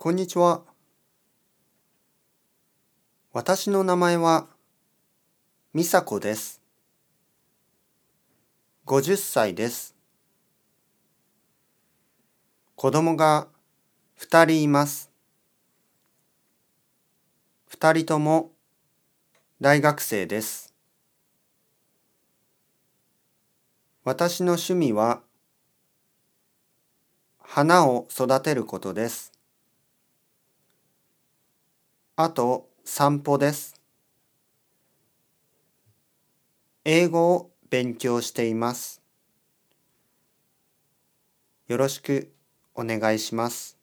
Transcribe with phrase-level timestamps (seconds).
[0.00, 0.62] こんにちは。
[3.32, 4.46] 私の名前は、
[5.74, 6.62] みさこです。
[8.86, 9.96] 50歳です。
[12.76, 13.48] 子供が
[14.20, 15.10] 2人います。
[17.68, 18.52] 2人とも
[19.60, 20.72] 大学生です。
[24.04, 25.22] 私の趣味は、
[27.40, 29.32] 花を育てることです。
[32.20, 33.80] あと散歩です。
[36.84, 39.00] 英語を勉強しています。
[41.68, 42.32] よろしく
[42.74, 43.78] お願いします。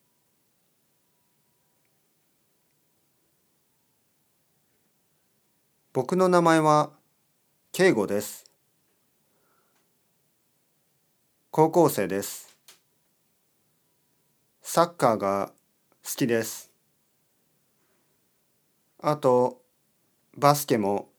[5.93, 6.91] 僕の名前は
[7.71, 8.43] 圭吾です。
[11.51, 12.53] 高校生です。
[14.61, 15.53] サッカーが
[16.03, 16.74] 好きです。
[18.99, 19.61] あと、
[20.37, 21.09] バスケも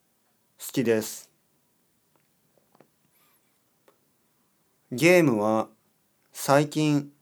[0.59, 1.31] 好きです。
[4.91, 5.69] ゲームは
[6.33, 7.13] 最近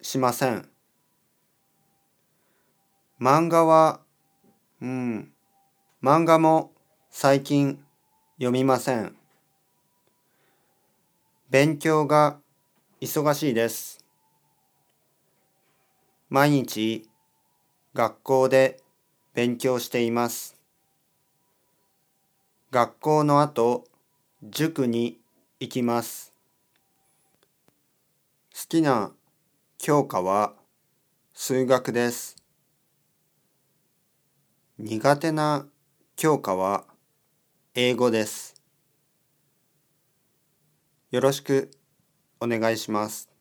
[0.00, 0.68] しません。
[3.20, 4.00] 漫画は、
[4.80, 5.32] うん、
[6.02, 6.72] 漫画も
[7.10, 7.82] 最近
[8.36, 9.16] 読みません。
[11.50, 12.38] 勉強が
[13.00, 14.04] 忙しいです。
[16.30, 17.08] 毎日
[17.92, 18.83] 学校で
[19.34, 20.54] 勉強しています。
[22.70, 23.84] 学校の後、
[24.44, 25.18] 塾に
[25.58, 26.32] 行きます。
[28.54, 29.10] 好きな
[29.78, 30.54] 教科は
[31.32, 32.36] 数学です。
[34.78, 35.66] 苦手な
[36.14, 36.84] 教科は
[37.74, 38.54] 英語です。
[41.10, 41.72] よろしく
[42.40, 43.33] お願いします。